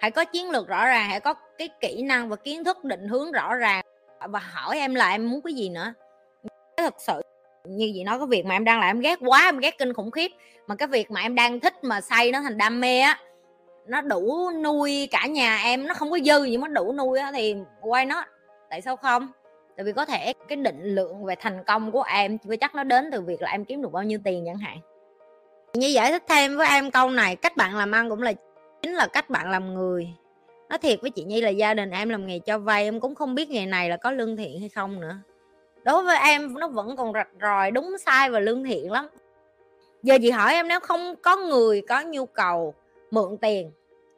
Hãy 0.00 0.10
có 0.10 0.24
chiến 0.24 0.50
lược 0.50 0.68
rõ 0.68 0.86
ràng 0.86 1.08
hãy 1.08 1.20
có 1.20 1.34
cái 1.58 1.68
kỹ 1.80 2.02
năng 2.02 2.28
và 2.28 2.36
kiến 2.36 2.64
thức 2.64 2.84
định 2.84 3.08
hướng 3.08 3.32
rõ 3.32 3.54
ràng. 3.54 3.85
Ờ, 4.18 4.28
và 4.28 4.38
hỏi 4.38 4.78
em 4.78 4.94
là 4.94 5.10
em 5.10 5.30
muốn 5.30 5.40
cái 5.42 5.54
gì 5.54 5.68
nữa. 5.68 5.94
Thật 6.76 6.94
sự, 6.98 7.20
như 7.64 7.92
vậy 7.94 8.04
nói 8.04 8.18
cái 8.18 8.26
việc 8.26 8.46
mà 8.46 8.54
em 8.56 8.64
đang 8.64 8.80
làm 8.80 8.90
em 8.90 9.00
ghét 9.00 9.18
quá, 9.20 9.44
em 9.44 9.58
ghét 9.58 9.78
kinh 9.78 9.92
khủng 9.92 10.10
khiếp. 10.10 10.30
Mà 10.66 10.74
cái 10.74 10.88
việc 10.88 11.10
mà 11.10 11.20
em 11.20 11.34
đang 11.34 11.60
thích 11.60 11.84
mà 11.84 12.00
say 12.00 12.32
nó 12.32 12.42
thành 12.42 12.58
đam 12.58 12.80
mê 12.80 13.00
á, 13.00 13.20
nó 13.86 14.00
đủ 14.00 14.50
nuôi 14.64 15.08
cả 15.10 15.26
nhà 15.26 15.58
em, 15.64 15.86
nó 15.86 15.94
không 15.94 16.10
có 16.10 16.18
dư 16.18 16.44
gì 16.44 16.56
mà 16.56 16.68
đủ 16.68 16.92
nuôi 16.92 17.18
á 17.18 17.32
thì 17.32 17.56
quay 17.80 18.06
nó 18.06 18.24
tại 18.70 18.82
sao 18.82 18.96
không? 18.96 19.28
Tại 19.76 19.84
vì 19.84 19.92
có 19.92 20.04
thể 20.04 20.32
cái 20.48 20.56
định 20.56 20.94
lượng 20.94 21.24
về 21.24 21.34
thành 21.40 21.64
công 21.64 21.92
của 21.92 22.02
em 22.02 22.38
chưa 22.38 22.56
chắc 22.56 22.74
nó 22.74 22.84
đến 22.84 23.10
từ 23.12 23.20
việc 23.20 23.42
là 23.42 23.50
em 23.50 23.64
kiếm 23.64 23.82
được 23.82 23.92
bao 23.92 24.02
nhiêu 24.02 24.18
tiền 24.24 24.42
chẳng 24.46 24.58
hạn. 24.58 24.78
Như 25.74 25.86
giải 25.86 26.10
thích 26.10 26.22
thêm 26.28 26.56
với 26.56 26.66
em 26.66 26.90
câu 26.90 27.10
này, 27.10 27.36
cách 27.36 27.56
bạn 27.56 27.76
làm 27.76 27.92
ăn 27.92 28.10
cũng 28.10 28.22
là 28.22 28.32
chính 28.82 28.94
là 28.94 29.06
cách 29.06 29.30
bạn 29.30 29.50
làm 29.50 29.74
người 29.74 30.08
nói 30.68 30.78
thiệt 30.78 31.00
với 31.02 31.10
chị 31.10 31.24
nhi 31.24 31.40
là 31.40 31.48
gia 31.48 31.74
đình 31.74 31.90
em 31.90 32.08
làm 32.08 32.26
nghề 32.26 32.38
cho 32.38 32.58
vay 32.58 32.84
em 32.84 33.00
cũng 33.00 33.14
không 33.14 33.34
biết 33.34 33.50
nghề 33.50 33.66
này 33.66 33.88
là 33.88 33.96
có 33.96 34.10
lương 34.10 34.36
thiện 34.36 34.60
hay 34.60 34.68
không 34.68 35.00
nữa. 35.00 35.16
Đối 35.84 36.02
với 36.02 36.18
em 36.18 36.54
nó 36.54 36.68
vẫn 36.68 36.96
còn 36.96 37.12
rạch 37.12 37.28
ròi 37.40 37.70
đúng 37.70 37.96
sai 37.98 38.30
và 38.30 38.40
lương 38.40 38.64
thiện 38.64 38.92
lắm. 38.92 39.08
Giờ 40.02 40.18
chị 40.22 40.30
hỏi 40.30 40.52
em 40.52 40.68
nếu 40.68 40.80
không 40.80 41.14
có 41.22 41.36
người 41.36 41.82
có 41.88 42.02
nhu 42.02 42.26
cầu 42.26 42.74
mượn 43.10 43.36
tiền 43.40 43.70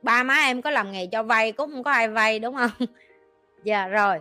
ba 0.02 0.22
má 0.22 0.34
em 0.34 0.62
có 0.62 0.70
làm 0.70 0.92
nghề 0.92 1.06
cho 1.06 1.22
vay 1.22 1.52
cũng 1.52 1.70
không 1.70 1.82
có 1.82 1.90
ai 1.90 2.08
vay 2.08 2.38
đúng 2.38 2.56
không? 2.56 2.70
Dạ 3.64 3.80
yeah, 3.80 3.92
rồi. 3.92 4.20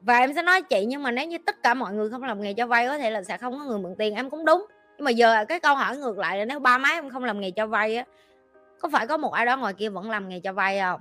Và 0.00 0.18
em 0.18 0.34
sẽ 0.34 0.42
nói 0.42 0.62
chị 0.62 0.84
nhưng 0.84 1.02
mà 1.02 1.10
nếu 1.10 1.26
như 1.26 1.38
tất 1.46 1.62
cả 1.62 1.74
mọi 1.74 1.92
người 1.92 2.10
không 2.10 2.22
làm 2.22 2.40
nghề 2.40 2.52
cho 2.54 2.66
vay 2.66 2.86
có 2.86 2.98
thể 2.98 3.10
là 3.10 3.22
sẽ 3.22 3.38
không 3.38 3.58
có 3.58 3.64
người 3.64 3.78
mượn 3.78 3.94
tiền 3.98 4.14
em 4.14 4.30
cũng 4.30 4.44
đúng. 4.44 4.66
Nhưng 4.96 5.04
mà 5.04 5.10
giờ 5.10 5.44
cái 5.44 5.60
câu 5.60 5.74
hỏi 5.74 5.96
ngược 5.96 6.18
lại 6.18 6.38
là 6.38 6.44
nếu 6.44 6.58
ba 6.58 6.78
má 6.78 6.88
em 6.88 7.10
không 7.10 7.24
làm 7.24 7.40
nghề 7.40 7.50
cho 7.50 7.66
vay 7.66 7.96
á 7.96 8.04
có 8.80 8.88
phải 8.92 9.06
có 9.06 9.16
một 9.16 9.32
ai 9.32 9.46
đó 9.46 9.56
ngoài 9.56 9.74
kia 9.74 9.88
vẫn 9.88 10.10
làm 10.10 10.28
nghề 10.28 10.40
cho 10.40 10.52
vay 10.52 10.80
không? 10.80 11.00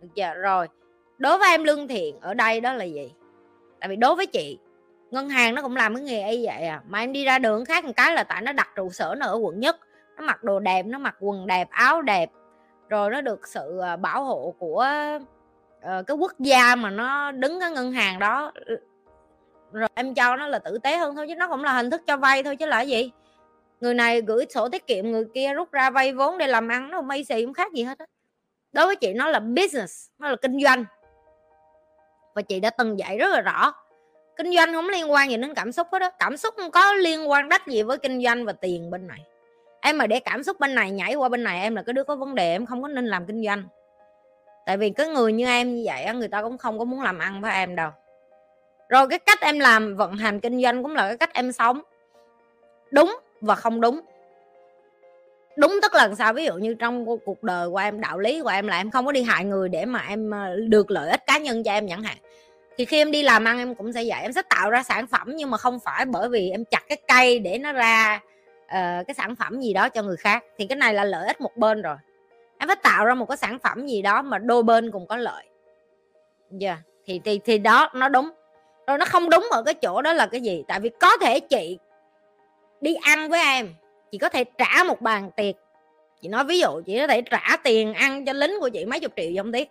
Được 0.00 0.08
chưa? 0.14 0.34
Rồi 0.34 0.68
đối 1.18 1.38
với 1.38 1.50
em 1.50 1.64
lương 1.64 1.88
thiện 1.88 2.20
ở 2.20 2.34
đây 2.34 2.60
đó 2.60 2.72
là 2.72 2.84
gì? 2.84 3.12
Tại 3.80 3.88
vì 3.88 3.96
đối 3.96 4.14
với 4.14 4.26
chị 4.26 4.58
ngân 5.10 5.28
hàng 5.28 5.54
nó 5.54 5.62
cũng 5.62 5.76
làm 5.76 5.94
cái 5.94 6.04
nghề 6.04 6.30
y 6.30 6.46
vậy 6.46 6.66
à. 6.66 6.82
Mà 6.88 6.98
em 6.98 7.12
đi 7.12 7.24
ra 7.24 7.38
đường 7.38 7.64
khác 7.64 7.84
một 7.84 7.92
cái 7.96 8.14
là 8.14 8.24
tại 8.24 8.42
nó 8.42 8.52
đặt 8.52 8.68
trụ 8.76 8.90
sở 8.90 9.14
nó 9.18 9.26
ở 9.26 9.34
quận 9.34 9.60
nhất. 9.60 9.76
Nó 10.16 10.24
mặc 10.24 10.44
đồ 10.44 10.60
đẹp 10.60 10.82
nó 10.86 10.98
mặc 10.98 11.16
quần 11.20 11.46
đẹp 11.46 11.68
áo 11.70 12.02
đẹp. 12.02 12.30
Rồi 12.88 13.10
nó 13.10 13.20
được 13.20 13.48
sự 13.48 13.78
à, 13.78 13.96
bảo 13.96 14.24
hộ 14.24 14.54
của 14.58 14.86
uh, 15.78 16.06
cái 16.06 16.16
quốc 16.16 16.32
gia 16.38 16.74
mà 16.74 16.90
nó 16.90 17.30
đứng 17.30 17.60
cái 17.60 17.70
ngân 17.70 17.92
hàng 17.92 18.18
đó. 18.18 18.52
Rồi 19.72 19.88
em 19.94 20.14
cho 20.14 20.36
nó 20.36 20.46
là 20.46 20.58
tử 20.58 20.78
tế 20.78 20.96
hơn 20.96 21.16
thôi 21.16 21.26
chứ 21.28 21.34
nó 21.34 21.48
cũng 21.48 21.64
là 21.64 21.72
hình 21.72 21.90
thức 21.90 22.02
cho 22.06 22.16
vay 22.16 22.42
thôi 22.42 22.56
chứ 22.56 22.66
là 22.66 22.80
gì? 22.80 23.10
Người 23.80 23.94
này 23.94 24.20
gửi 24.20 24.46
sổ 24.50 24.68
tiết 24.68 24.86
kiệm, 24.86 25.10
người 25.10 25.24
kia 25.34 25.54
rút 25.54 25.72
ra 25.72 25.90
vay 25.90 26.12
vốn 26.12 26.38
để 26.38 26.46
làm 26.46 26.68
ăn, 26.68 26.90
nó 26.90 26.98
không 26.98 27.08
may 27.08 27.24
xì 27.24 27.44
không 27.44 27.54
khác 27.54 27.72
gì 27.72 27.82
hết 27.82 27.98
á. 27.98 28.06
Đối 28.72 28.86
với 28.86 28.96
chị, 28.96 29.12
nó 29.12 29.28
là 29.28 29.40
business, 29.40 30.08
nó 30.18 30.28
là 30.28 30.36
kinh 30.36 30.60
doanh. 30.62 30.84
Và 32.34 32.42
chị 32.42 32.60
đã 32.60 32.70
từng 32.70 32.98
dạy 32.98 33.18
rất 33.18 33.30
là 33.30 33.40
rõ. 33.40 33.74
Kinh 34.36 34.54
doanh 34.56 34.72
không 34.72 34.88
liên 34.88 35.12
quan 35.12 35.30
gì 35.30 35.36
đến 35.36 35.54
cảm 35.54 35.72
xúc 35.72 35.86
hết 35.92 35.98
đó 35.98 36.10
cảm 36.18 36.36
xúc 36.36 36.54
không 36.56 36.70
có 36.70 36.92
liên 36.92 37.30
quan 37.30 37.48
đắt 37.48 37.66
gì 37.66 37.82
với 37.82 37.98
kinh 37.98 38.22
doanh 38.24 38.44
và 38.44 38.52
tiền 38.52 38.90
bên 38.90 39.06
này. 39.06 39.20
Em 39.80 39.98
mà 39.98 40.06
để 40.06 40.20
cảm 40.20 40.42
xúc 40.42 40.60
bên 40.60 40.74
này, 40.74 40.90
nhảy 40.90 41.14
qua 41.14 41.28
bên 41.28 41.44
này, 41.44 41.60
em 41.60 41.74
là 41.74 41.82
cái 41.82 41.92
đứa 41.92 42.04
có 42.04 42.16
vấn 42.16 42.34
đề, 42.34 42.52
em 42.52 42.66
không 42.66 42.82
có 42.82 42.88
nên 42.88 43.06
làm 43.06 43.26
kinh 43.26 43.44
doanh. 43.44 43.64
Tại 44.66 44.76
vì 44.76 44.90
cái 44.90 45.06
người 45.06 45.32
như 45.32 45.46
em 45.46 45.74
như 45.74 45.82
vậy 45.86 46.14
người 46.14 46.28
ta 46.28 46.42
cũng 46.42 46.58
không 46.58 46.78
có 46.78 46.84
muốn 46.84 47.02
làm 47.02 47.18
ăn 47.18 47.40
với 47.40 47.52
em 47.52 47.76
đâu. 47.76 47.90
Rồi 48.88 49.08
cái 49.08 49.18
cách 49.18 49.40
em 49.40 49.58
làm 49.58 49.96
vận 49.96 50.16
hành 50.16 50.40
kinh 50.40 50.62
doanh 50.62 50.82
cũng 50.82 50.94
là 50.94 51.08
cái 51.08 51.16
cách 51.16 51.34
em 51.34 51.52
sống. 51.52 51.82
Đúng 52.90 53.16
và 53.40 53.54
không 53.54 53.80
đúng. 53.80 54.00
Đúng 55.56 55.78
tức 55.82 55.94
là 55.94 56.14
sao? 56.14 56.32
Ví 56.32 56.44
dụ 56.44 56.54
như 56.54 56.74
trong 56.74 57.06
cuộc 57.24 57.42
đời 57.42 57.70
của 57.70 57.76
em 57.76 58.00
đạo 58.00 58.18
lý 58.18 58.42
của 58.42 58.48
em 58.48 58.66
là 58.66 58.76
em 58.76 58.90
không 58.90 59.06
có 59.06 59.12
đi 59.12 59.22
hại 59.22 59.44
người 59.44 59.68
để 59.68 59.84
mà 59.84 60.04
em 60.08 60.30
ờ, 60.30 60.56
được 60.68 60.90
lợi 60.90 61.10
ích 61.10 61.26
cá 61.26 61.38
nhân 61.38 61.62
cho 61.64 61.72
em 61.72 61.88
chẳng 61.88 62.02
hạn. 62.02 62.16
Thì 62.76 62.84
khi 62.84 62.96
em 62.96 63.10
đi 63.10 63.22
làm 63.22 63.44
ăn 63.44 63.58
em 63.58 63.74
cũng 63.74 63.92
sẽ 63.92 64.04
vậy 64.06 64.22
em 64.22 64.32
sẽ 64.32 64.42
tạo 64.50 64.70
ra 64.70 64.82
sản 64.82 65.06
phẩm 65.06 65.36
nhưng 65.36 65.50
mà 65.50 65.58
không 65.58 65.78
phải 65.80 66.04
bởi 66.04 66.28
vì 66.28 66.50
em 66.50 66.64
chặt 66.64 66.82
cái 66.88 66.98
cây 67.08 67.38
để 67.38 67.58
nó 67.58 67.72
ra 67.72 68.20
uh, 68.64 69.06
cái 69.06 69.14
sản 69.16 69.36
phẩm 69.36 69.60
gì 69.60 69.72
đó 69.72 69.88
cho 69.88 70.02
người 70.02 70.16
khác. 70.16 70.44
Thì 70.58 70.66
cái 70.66 70.76
này 70.76 70.94
là 70.94 71.04
lợi 71.04 71.26
ích 71.26 71.40
một 71.40 71.56
bên 71.56 71.82
rồi. 71.82 71.96
Em 72.58 72.68
phải 72.68 72.76
tạo 72.82 73.04
ra 73.04 73.14
một 73.14 73.28
cái 73.28 73.36
sản 73.36 73.58
phẩm 73.58 73.86
gì 73.86 74.02
đó 74.02 74.22
mà 74.22 74.38
đôi 74.38 74.62
bên 74.62 74.90
cùng 74.90 75.06
có 75.06 75.16
lợi. 75.16 75.44
Dạ 76.50 76.68
yeah. 76.68 76.80
thì 77.06 77.20
thì 77.24 77.40
thì 77.44 77.58
đó 77.58 77.90
nó 77.94 78.08
đúng. 78.08 78.30
Rồi 78.86 78.98
nó 78.98 79.04
không 79.04 79.30
đúng 79.30 79.48
ở 79.50 79.62
cái 79.62 79.74
chỗ 79.74 80.02
đó 80.02 80.12
là 80.12 80.26
cái 80.26 80.40
gì? 80.40 80.64
Tại 80.68 80.80
vì 80.80 80.90
có 81.00 81.16
thể 81.16 81.40
chị 81.40 81.78
đi 82.84 82.94
ăn 82.94 83.28
với 83.28 83.40
em, 83.40 83.74
chị 84.12 84.18
có 84.18 84.28
thể 84.28 84.44
trả 84.44 84.84
một 84.84 85.00
bàn 85.00 85.30
tiệc. 85.36 85.54
Chị 86.22 86.28
nói 86.28 86.44
ví 86.44 86.58
dụ 86.58 86.82
chị 86.86 86.98
có 87.00 87.06
thể 87.06 87.22
trả 87.22 87.56
tiền 87.64 87.94
ăn 87.94 88.24
cho 88.24 88.32
lính 88.32 88.60
của 88.60 88.68
chị 88.68 88.84
mấy 88.84 89.00
chục 89.00 89.12
triệu 89.16 89.30
không 89.36 89.52
tiếc. 89.52 89.70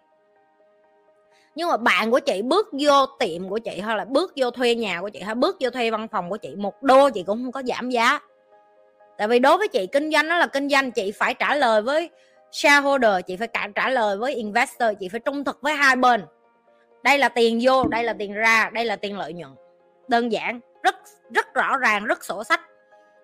Nhưng 1.55 1.70
mà 1.70 1.77
bạn 1.77 2.12
của 2.12 2.20
chị 2.20 2.41
bước 2.41 2.67
vô 2.79 3.05
tiệm 3.20 3.50
của 3.50 3.58
chị 3.58 3.79
hay 3.79 3.98
là 3.98 4.05
bước 4.05 4.34
vô 4.36 4.51
thuê 4.51 4.75
nhà 4.75 5.01
của 5.01 5.10
chị 5.10 5.20
hay 5.20 5.36
bước 5.36 5.58
vô 5.60 5.70
thuê 5.70 5.91
văn 5.91 6.08
phòng 6.08 6.29
của 6.29 6.38
chị, 6.38 6.55
một 6.55 6.84
đô 6.84 7.10
chị 7.10 7.24
cũng 7.24 7.43
không 7.43 7.51
có 7.51 7.62
giảm 7.65 7.89
giá. 7.89 8.20
Tại 9.17 9.27
vì 9.27 9.39
đối 9.39 9.58
với 9.58 9.67
chị, 9.67 9.88
kinh 9.88 10.12
doanh 10.12 10.29
đó 10.29 10.38
là 10.38 10.48
kinh 10.48 10.70
doanh, 10.70 10.91
chị 10.91 11.12
phải 11.12 11.34
trả 11.34 11.55
lời 11.55 11.82
với 11.82 12.10
shareholder, 12.51 13.25
chị 13.27 13.36
phải 13.36 13.48
cả, 13.48 13.67
trả 13.75 13.89
lời 13.89 14.17
với 14.17 14.34
investor, 14.34 14.89
chị 15.00 15.10
phải 15.10 15.20
trung 15.20 15.43
thực 15.43 15.62
với 15.62 15.74
hai 15.74 15.96
bên. 15.96 16.25
Đây 17.03 17.17
là 17.17 17.29
tiền 17.29 17.60
vô, 17.62 17.84
đây 17.88 18.03
là 18.03 18.13
tiền 18.13 18.34
ra, 18.34 18.70
đây 18.74 18.86
là 18.86 18.96
tiền 18.96 19.17
lợi 19.17 19.34
nhuận. 19.34 19.51
Đơn 20.08 20.32
giản, 20.32 20.60
rất 20.84 20.96
rất 21.32 21.53
rõ 21.53 21.77
ràng, 21.77 22.05
rất 22.05 22.24
sổ 22.24 22.43
sách 22.43 22.62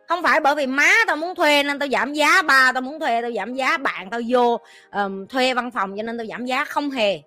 không 0.09 0.23
phải 0.23 0.39
bởi 0.39 0.55
vì 0.55 0.67
má 0.67 0.91
tao 1.07 1.15
muốn 1.15 1.35
thuê 1.35 1.63
nên 1.63 1.79
tao 1.79 1.89
giảm 1.89 2.13
giá 2.13 2.41
ba 2.41 2.71
tao 2.71 2.81
muốn 2.81 2.99
thuê 2.99 3.21
tao 3.21 3.31
giảm 3.31 3.53
giá 3.53 3.77
bạn 3.77 4.09
tao 4.09 4.21
vô 4.27 4.59
um, 4.91 5.25
thuê 5.27 5.53
văn 5.53 5.71
phòng 5.71 5.97
cho 5.97 6.03
nên 6.03 6.17
tao 6.17 6.27
giảm 6.27 6.45
giá 6.45 6.65
không 6.65 6.91
hề. 6.91 7.21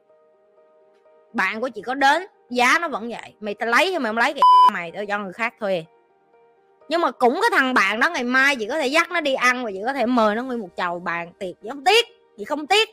Bạn 1.33 1.61
của 1.61 1.69
chị 1.69 1.83
có 1.83 1.95
đến 1.95 2.27
giá 2.51 2.79
nó 2.81 2.89
vẫn 2.89 3.09
vậy. 3.11 3.35
Mày 3.41 3.55
tao 3.55 3.69
lấy 3.69 3.91
hay 3.91 3.99
mày 3.99 4.11
không 4.11 4.19
lấy 4.19 4.35
cái 4.35 4.43
mày 4.73 4.93
tao 4.95 5.07
cho 5.07 5.19
người 5.19 5.33
khác 5.33 5.55
thuê. 5.61 5.85
Nhưng 6.89 7.01
mà 7.01 7.11
cũng 7.11 7.39
cái 7.43 7.51
thằng 7.61 7.75
bạn 7.75 8.01
đó 8.01 8.11
ngày 8.11 8.25
mai 8.25 8.57
chị 8.57 8.67
có 8.67 8.79
thể 8.79 8.87
dắt 8.87 9.11
nó 9.11 9.21
đi 9.21 9.35
ăn 9.35 9.65
và 9.65 9.71
chị 9.71 9.79
có 9.87 9.93
thể 9.93 10.07
mời 10.07 10.35
nó 10.35 10.43
nguyên 10.43 10.61
một 10.61 10.71
chầu 10.77 10.99
bàn 10.99 11.33
tiệc. 11.39 11.55
Chị 11.63 11.69
không 11.69 11.85
tiếc 11.85 12.07
chị 12.39 12.45
không 12.45 12.67
tiếc 12.67 12.89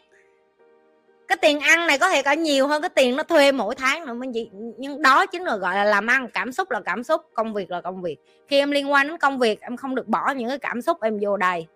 cái 1.29 1.37
tiền 1.37 1.59
ăn 1.59 1.87
này 1.87 1.97
có 1.97 2.09
thể 2.09 2.21
cả 2.21 2.33
nhiều 2.33 2.67
hơn 2.67 2.81
cái 2.81 2.89
tiền 2.89 3.15
nó 3.15 3.23
thuê 3.23 3.51
mỗi 3.51 3.75
tháng 3.75 4.05
nữa, 4.05 4.13
mình 4.13 4.31
gì 4.31 4.49
nhưng 4.77 5.01
đó 5.01 5.25
chính 5.25 5.43
là, 5.43 5.57
gọi 5.57 5.75
là, 5.75 5.83
làm 5.83 6.07
ăn, 6.07 6.27
cảm 6.33 6.51
xúc 6.51 6.71
là 6.71 6.81
cảm 6.85 7.03
xúc, 7.03 7.21
công 7.33 7.53
việc 7.53 7.71
là 7.71 7.81
công 7.81 8.01
việc. 8.01 8.17
Khi 8.47 8.59
em 8.59 8.71
liên 8.71 8.91
quan 8.91 9.07
đến 9.07 9.17
công 9.17 9.39
việc, 9.39 9.61
em 9.61 9.77
không 9.77 9.95
được 9.95 10.07
bỏ 10.07 10.31
những 10.31 10.49
cái 10.49 10.57
cảm 10.57 10.81
xúc, 10.81 11.01
em 11.01 11.19
vô 11.21 11.37
đầy 11.37 11.67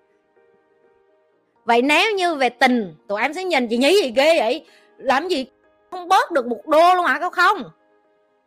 vậy 1.66 1.82
nếu 1.82 2.16
như 2.16 2.36
về 2.36 2.50
tình, 2.50 2.96
tụi 3.08 3.22
em 3.22 3.34
sẽ 3.34 3.44
nhìn 3.44 3.68
chị 3.68 3.78
nhí 3.78 4.02
gì 4.02 4.14
ghê 4.16 4.40
vậy? 4.40 4.66
Làm 4.98 5.28
gì 5.28 5.46
không 5.92 6.08
bớt 6.08 6.32
được 6.32 6.48
một 6.48 6.68
đô 6.68 6.96
luôn 6.96 7.06
hả, 7.06 7.20
có 7.20 7.30
không? 7.30 7.64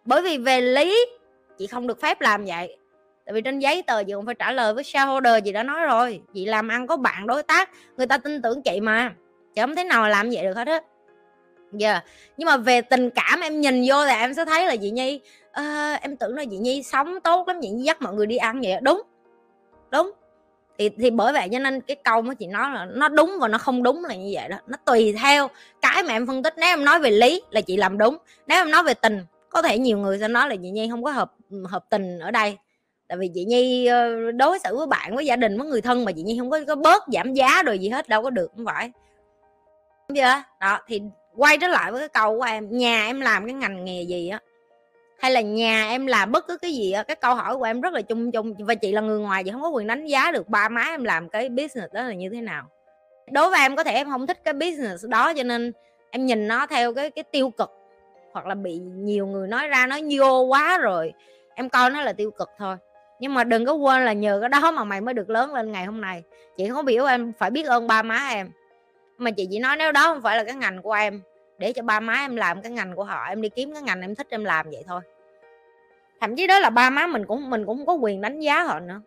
Bởi 0.04 0.22
vì 0.22 0.38
về 0.38 0.60
lý, 0.60 1.06
chị 1.58 1.66
không 1.66 1.86
được 1.86 2.00
phép 2.00 2.20
làm 2.20 2.44
vậy. 2.44 2.76
Tại 3.26 3.32
vì 3.32 3.40
trên 3.40 3.58
giấy 3.58 3.82
tờ 3.82 4.04
chị 4.04 4.12
cũng 4.12 4.26
phải 4.26 4.34
trả 4.34 4.52
lời 4.52 4.74
với 4.74 4.84
shareholder 4.84 5.44
chị 5.44 5.52
đã 5.52 5.62
nói 5.62 5.80
rồi. 5.80 6.20
Chị 6.34 6.46
làm 6.46 6.68
ăn 6.68 6.86
có 6.86 6.96
bạn 6.96 7.26
đối 7.26 7.42
tác, 7.42 7.70
người 7.96 8.06
ta 8.06 8.18
tin 8.18 8.42
tưởng 8.42 8.62
chị 8.62 8.80
mà. 8.80 9.14
Chị 9.54 9.60
không 9.60 9.76
thế 9.76 9.84
nào 9.84 10.08
làm 10.08 10.30
vậy 10.30 10.44
được 10.44 10.56
hết 10.56 10.66
á 10.66 10.80
dạ. 11.72 11.92
Yeah. 11.92 12.04
nhưng 12.36 12.46
mà 12.46 12.56
về 12.56 12.80
tình 12.80 13.10
cảm 13.10 13.40
em 13.40 13.60
nhìn 13.60 13.84
vô 13.86 14.04
thì 14.06 14.12
em 14.12 14.34
sẽ 14.34 14.44
thấy 14.44 14.66
là 14.66 14.76
chị 14.76 14.90
nhi 14.90 15.20
uh, 15.60 16.00
em 16.00 16.16
tưởng 16.16 16.36
là 16.36 16.44
chị 16.50 16.56
nhi 16.56 16.82
sống 16.82 17.20
tốt 17.20 17.48
lắm 17.48 17.58
chị 17.62 17.68
nhi 17.68 17.84
dắt 17.84 18.02
mọi 18.02 18.14
người 18.14 18.26
đi 18.26 18.36
ăn 18.36 18.60
vậy 18.60 18.74
đúng. 18.82 19.02
Đúng. 19.90 20.12
Thì 20.78 20.88
thì 20.88 21.10
bởi 21.10 21.32
vậy 21.32 21.48
cho 21.52 21.58
nên 21.58 21.80
cái 21.80 21.96
câu 22.04 22.22
mà 22.22 22.34
chị 22.34 22.46
nói 22.46 22.70
là 22.70 22.84
nó 22.84 23.08
đúng 23.08 23.36
và 23.40 23.48
nó 23.48 23.58
không 23.58 23.82
đúng 23.82 24.04
là 24.04 24.14
như 24.14 24.30
vậy 24.34 24.48
đó. 24.48 24.56
Nó 24.66 24.76
tùy 24.84 25.14
theo 25.22 25.48
cái 25.80 26.02
mà 26.02 26.12
em 26.12 26.26
phân 26.26 26.42
tích. 26.42 26.54
Nếu 26.56 26.68
em 26.68 26.84
nói 26.84 27.00
về 27.00 27.10
lý 27.10 27.42
là 27.50 27.60
chị 27.60 27.76
làm 27.76 27.98
đúng. 27.98 28.16
Nếu 28.46 28.60
em 28.60 28.70
nói 28.70 28.82
về 28.82 28.94
tình 28.94 29.24
có 29.48 29.62
thể 29.62 29.78
nhiều 29.78 29.98
người 29.98 30.18
sẽ 30.18 30.28
nói 30.28 30.48
là 30.48 30.56
chị 30.62 30.70
nhi 30.70 30.88
không 30.90 31.02
có 31.02 31.10
hợp 31.10 31.32
hợp 31.68 31.84
tình 31.90 32.18
ở 32.18 32.30
đây. 32.30 32.56
Tại 33.08 33.18
vì 33.18 33.30
chị 33.34 33.44
nhi 33.44 33.86
ờ, 33.86 34.32
đối 34.32 34.58
xử 34.58 34.76
với 34.76 34.86
bạn 34.86 35.16
với 35.16 35.26
gia 35.26 35.36
đình 35.36 35.58
với 35.58 35.68
người 35.68 35.80
thân 35.80 36.04
mà 36.04 36.12
chị 36.12 36.22
nhi 36.22 36.36
không 36.38 36.50
có, 36.50 36.60
có 36.66 36.74
bớt 36.74 37.04
giảm 37.12 37.34
giá 37.34 37.62
rồi 37.62 37.78
gì 37.78 37.88
hết 37.88 38.08
đâu 38.08 38.22
có 38.22 38.30
được 38.30 38.50
không 38.56 38.64
phải. 38.66 38.90
Chưa 40.14 40.42
đó 40.60 40.80
thì 40.86 41.02
quay 41.36 41.58
trở 41.58 41.68
lại 41.68 41.92
với 41.92 42.00
cái 42.00 42.08
câu 42.08 42.38
của 42.38 42.44
em, 42.44 42.68
nhà 42.70 43.06
em 43.06 43.20
làm 43.20 43.46
cái 43.46 43.54
ngành 43.54 43.84
nghề 43.84 44.02
gì 44.02 44.28
á? 44.28 44.40
Hay 45.18 45.30
là 45.30 45.40
nhà 45.40 45.88
em 45.88 46.06
làm 46.06 46.32
bất 46.32 46.46
cứ 46.46 46.58
cái 46.58 46.72
gì 46.72 46.92
á? 46.92 47.02
Cái 47.02 47.16
câu 47.16 47.34
hỏi 47.34 47.56
của 47.56 47.64
em 47.64 47.80
rất 47.80 47.92
là 47.92 48.02
chung 48.02 48.32
chung. 48.32 48.54
Và 48.58 48.74
chị 48.74 48.92
là 48.92 49.00
người 49.00 49.20
ngoài, 49.20 49.44
chị 49.44 49.50
không 49.50 49.62
có 49.62 49.68
quyền 49.68 49.86
đánh 49.86 50.06
giá 50.06 50.32
được 50.32 50.48
ba 50.48 50.68
má 50.68 50.82
em 50.82 51.04
làm 51.04 51.28
cái 51.28 51.48
business 51.48 51.92
đó 51.92 52.02
là 52.02 52.14
như 52.14 52.30
thế 52.30 52.40
nào. 52.40 52.64
Đối 53.30 53.50
với 53.50 53.60
em, 53.60 53.76
có 53.76 53.84
thể 53.84 53.92
em 53.92 54.10
không 54.10 54.26
thích 54.26 54.38
cái 54.44 54.54
business 54.54 55.06
đó, 55.08 55.32
cho 55.34 55.42
nên 55.42 55.72
em 56.10 56.26
nhìn 56.26 56.48
nó 56.48 56.66
theo 56.66 56.94
cái 56.94 57.10
cái 57.10 57.22
tiêu 57.22 57.50
cực. 57.50 57.70
Hoặc 58.32 58.46
là 58.46 58.54
bị 58.54 58.78
nhiều 58.78 59.26
người 59.26 59.48
nói 59.48 59.68
ra 59.68 59.86
nó 59.86 59.98
vô 60.18 60.40
quá 60.40 60.78
rồi, 60.78 61.12
em 61.54 61.68
coi 61.68 61.90
nó 61.90 62.02
là 62.02 62.12
tiêu 62.12 62.30
cực 62.30 62.50
thôi. 62.58 62.76
Nhưng 63.20 63.34
mà 63.34 63.44
đừng 63.44 63.66
có 63.66 63.72
quên 63.72 64.04
là 64.04 64.12
nhờ 64.12 64.38
cái 64.40 64.48
đó 64.48 64.70
mà 64.70 64.84
mày 64.84 65.00
mới 65.00 65.14
được 65.14 65.30
lớn 65.30 65.54
lên 65.54 65.72
ngày 65.72 65.84
hôm 65.84 66.00
nay. 66.00 66.22
Chị 66.56 66.68
không 66.68 66.84
biểu 66.84 67.04
em 67.04 67.32
phải 67.38 67.50
biết 67.50 67.66
ơn 67.66 67.86
ba 67.86 68.02
má 68.02 68.28
em 68.30 68.50
mà 69.18 69.30
chị 69.30 69.48
chỉ 69.50 69.58
nói 69.58 69.76
nếu 69.76 69.92
đó 69.92 70.02
không 70.02 70.22
phải 70.22 70.36
là 70.36 70.44
cái 70.44 70.54
ngành 70.54 70.82
của 70.82 70.92
em, 70.92 71.22
để 71.58 71.72
cho 71.72 71.82
ba 71.82 72.00
má 72.00 72.14
em 72.14 72.36
làm 72.36 72.62
cái 72.62 72.72
ngành 72.72 72.96
của 72.96 73.04
họ, 73.04 73.24
em 73.28 73.42
đi 73.42 73.48
kiếm 73.48 73.72
cái 73.72 73.82
ngành 73.82 74.00
em 74.00 74.14
thích 74.14 74.26
em 74.30 74.44
làm 74.44 74.70
vậy 74.70 74.84
thôi. 74.86 75.00
Thậm 76.20 76.36
chí 76.36 76.46
đó 76.46 76.58
là 76.58 76.70
ba 76.70 76.90
má 76.90 77.06
mình 77.06 77.26
cũng 77.26 77.50
mình 77.50 77.66
cũng 77.66 77.76
không 77.76 77.86
có 77.86 77.92
quyền 77.92 78.20
đánh 78.20 78.40
giá 78.40 78.62
họ 78.62 78.80
nữa. 78.80 79.00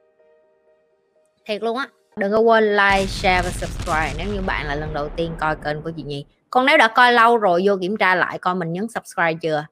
Thiệt 1.45 1.63
luôn 1.63 1.77
á. 1.77 1.87
Đừng 2.15 2.31
có 2.31 2.39
quên 2.39 2.75
like, 2.75 3.05
share 3.05 3.41
và 3.41 3.49
subscribe 3.49 4.13
nếu 4.17 4.27
như 4.33 4.41
bạn 4.41 4.67
là 4.67 4.75
lần 4.75 4.93
đầu 4.93 5.09
tiên 5.09 5.31
coi 5.39 5.55
kênh 5.55 5.81
của 5.81 5.91
chị 5.97 6.03
nhi. 6.03 6.25
Còn 6.49 6.65
nếu 6.65 6.77
đã 6.77 6.87
coi 6.87 7.13
lâu 7.13 7.37
rồi, 7.37 7.61
vô 7.65 7.77
kiểm 7.81 7.97
tra 7.97 8.15
lại 8.15 8.39
coi 8.39 8.55
mình 8.55 8.73
nhấn 8.73 8.87
subscribe 8.87 9.33
chưa? 9.41 9.65